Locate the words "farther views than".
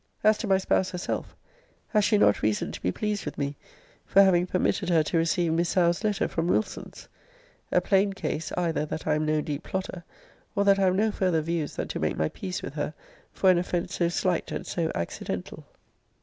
11.11-11.87